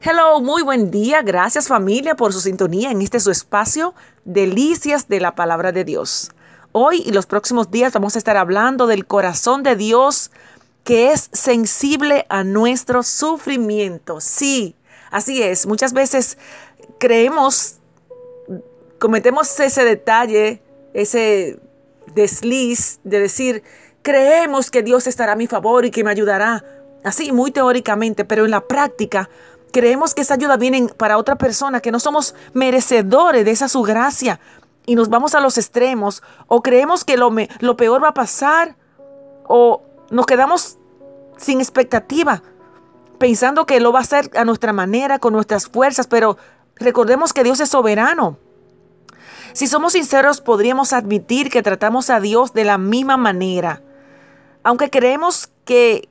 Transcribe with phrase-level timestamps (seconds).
[0.00, 1.22] Hello, muy buen día.
[1.22, 3.94] Gracias familia por su sintonía en este su espacio,
[4.24, 6.30] Delicias de la Palabra de Dios.
[6.72, 10.30] Hoy y los próximos días vamos a estar hablando del corazón de Dios
[10.82, 14.20] que es sensible a nuestro sufrimiento.
[14.20, 14.76] Sí,
[15.10, 15.66] así es.
[15.66, 16.36] Muchas veces
[16.98, 17.76] creemos,
[18.98, 20.60] cometemos ese detalle,
[20.92, 21.58] ese
[22.14, 23.62] desliz de decir,
[24.02, 26.62] creemos que Dios estará a mi favor y que me ayudará.
[27.04, 29.30] Así, muy teóricamente, pero en la práctica
[29.74, 33.82] creemos que esa ayuda viene para otra persona, que no somos merecedores de esa su
[33.82, 34.38] gracia
[34.86, 38.76] y nos vamos a los extremos o creemos que lo, lo peor va a pasar
[39.48, 40.78] o nos quedamos
[41.36, 42.40] sin expectativa
[43.18, 46.36] pensando que lo va a hacer a nuestra manera, con nuestras fuerzas, pero
[46.76, 48.38] recordemos que Dios es soberano.
[49.54, 53.82] Si somos sinceros, podríamos admitir que tratamos a Dios de la misma manera.
[54.62, 56.08] Aunque creemos que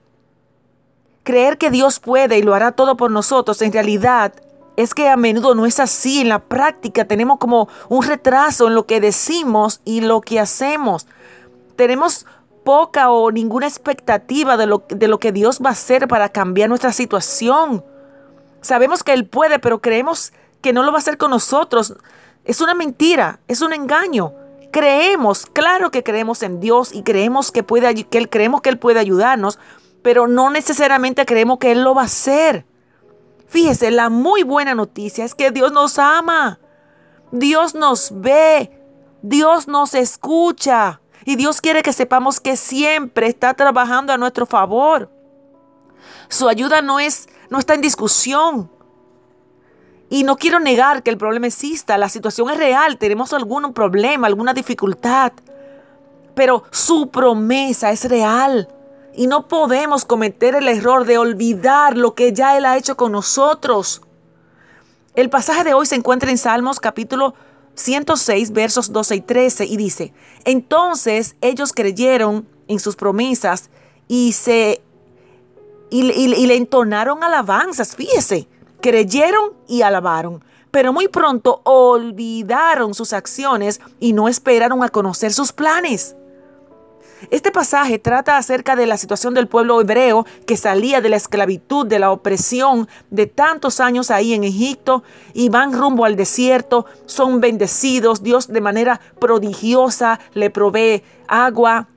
[1.24, 4.34] Creer que Dios puede y lo hará todo por nosotros, en realidad
[4.76, 6.22] es que a menudo no es así.
[6.22, 11.08] En la práctica tenemos como un retraso en lo que decimos y lo que hacemos.
[11.76, 12.26] Tenemos
[12.64, 16.70] poca o ninguna expectativa de lo, de lo que Dios va a hacer para cambiar
[16.70, 17.84] nuestra situación.
[18.62, 21.96] Sabemos que Él puede, pero creemos que no lo va a hacer con nosotros.
[22.46, 24.34] Es una mentira, es un engaño.
[24.72, 28.80] Creemos, claro que creemos en Dios y creemos que, puede, que él, creemos que Él
[28.80, 29.60] puede ayudarnos,
[30.04, 32.66] pero no necesariamente creemos que Él lo va a hacer.
[33.48, 36.60] Fíjese, la muy buena noticia es que Dios nos ama.
[37.32, 38.80] Dios nos ve.
[39.22, 41.00] Dios nos escucha.
[41.26, 45.10] Y Dios quiere que sepamos que siempre está trabajando a nuestro favor.
[46.28, 48.70] Su ayuda no, es, no está en discusión.
[50.10, 51.98] Y no quiero negar que el problema exista.
[51.98, 52.98] La situación es real.
[52.98, 55.32] Tenemos algún problema, alguna dificultad.
[56.36, 58.68] Pero su promesa es real.
[59.16, 63.12] Y no podemos cometer el error de olvidar lo que ya Él ha hecho con
[63.12, 64.02] nosotros.
[65.16, 67.36] El pasaje de hoy se encuentra en Salmos capítulo
[67.76, 70.14] 106 versos 12 y 13 y dice,
[70.46, 73.70] entonces ellos creyeron en sus promesas
[74.08, 74.82] y se
[75.90, 76.02] y,
[76.48, 78.48] le entonaron alabanzas, fíjese,
[78.82, 85.52] creyeron y alabaron, pero muy pronto olvidaron sus acciones y no esperaron a conocer sus
[85.52, 86.16] planes.
[87.30, 91.86] Este pasaje trata acerca de la situación del pueblo hebreo que salía de la esclavitud,
[91.86, 97.40] de la opresión de tantos años ahí en Egipto y van rumbo al desierto, son
[97.40, 101.88] bendecidos, Dios de manera prodigiosa le provee agua,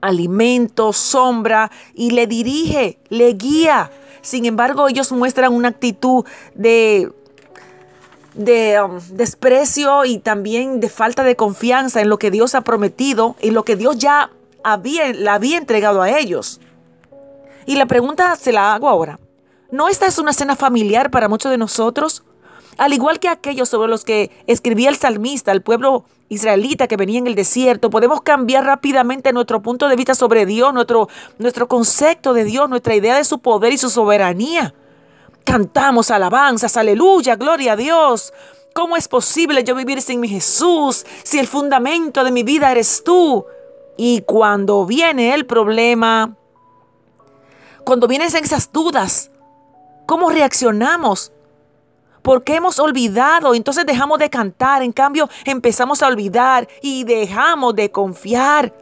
[0.00, 3.90] alimento, sombra y le dirige, le guía.
[4.20, 7.12] Sin embargo, ellos muestran una actitud de
[8.34, 13.36] de um, desprecio y también de falta de confianza en lo que Dios ha prometido
[13.40, 14.30] y lo que Dios ya
[14.64, 16.60] había, la había entregado a ellos.
[17.66, 19.18] Y la pregunta se la hago ahora.
[19.70, 22.24] ¿No esta es una escena familiar para muchos de nosotros?
[22.78, 27.18] Al igual que aquellos sobre los que escribía el salmista, el pueblo israelita que venía
[27.18, 32.32] en el desierto, podemos cambiar rápidamente nuestro punto de vista sobre Dios, nuestro, nuestro concepto
[32.32, 34.74] de Dios, nuestra idea de su poder y su soberanía.
[35.44, 38.32] Cantamos alabanzas, aleluya, gloria a Dios.
[38.74, 43.02] ¿Cómo es posible yo vivir sin mi Jesús si el fundamento de mi vida eres
[43.04, 43.44] tú?
[43.96, 46.34] Y cuando viene el problema,
[47.84, 49.30] cuando vienen esas dudas,
[50.06, 51.32] ¿cómo reaccionamos?
[52.22, 57.90] Porque hemos olvidado, entonces dejamos de cantar, en cambio empezamos a olvidar y dejamos de
[57.90, 58.72] confiar.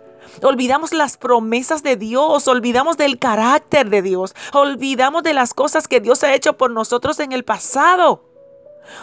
[0.43, 6.01] Olvidamos las promesas de Dios, olvidamos del carácter de Dios, olvidamos de las cosas que
[6.01, 8.25] Dios ha hecho por nosotros en el pasado.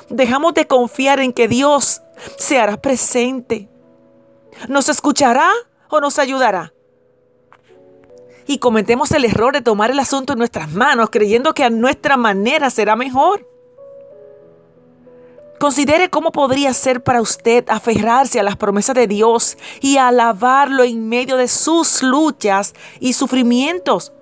[0.09, 2.01] Dejamos de confiar en que Dios
[2.37, 3.69] se hará presente.
[4.67, 5.51] ¿Nos escuchará
[5.89, 6.73] o nos ayudará?
[8.47, 12.17] Y cometemos el error de tomar el asunto en nuestras manos creyendo que a nuestra
[12.17, 13.45] manera será mejor.
[15.59, 21.09] Considere cómo podría ser para usted aferrarse a las promesas de Dios y alabarlo en
[21.09, 24.13] medio de sus luchas y sufrimientos.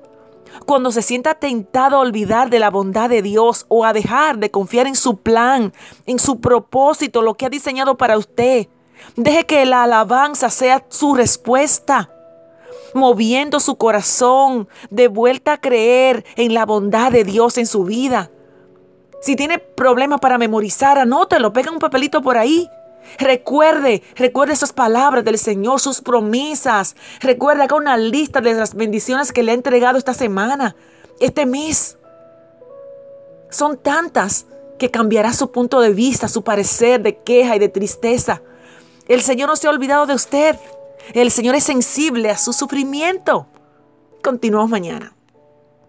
[0.66, 4.50] Cuando se sienta tentado a olvidar de la bondad de Dios o a dejar de
[4.50, 5.74] confiar en su plan,
[6.06, 8.69] en su propósito, lo que ha diseñado para usted,
[9.18, 12.12] deje que la alabanza sea su respuesta
[12.94, 18.31] moviendo su corazón de vuelta a creer en la bondad de Dios en su vida.
[19.25, 22.69] Si tiene problemas para memorizar, anótelo, pega un papelito por ahí.
[23.18, 26.95] Recuerde, recuerde esas palabras del Señor, sus promesas.
[27.22, 30.75] Recuerde acá una lista de las bendiciones que le ha entregado esta semana,
[31.19, 31.98] este mes.
[33.50, 34.45] Son tantas
[34.77, 38.44] que cambiará su punto de vista, su parecer de queja y de tristeza.
[39.07, 40.56] El Señor no se ha olvidado de usted.
[41.16, 43.48] El Señor es sensible a su sufrimiento.
[44.22, 45.16] Continuamos mañana.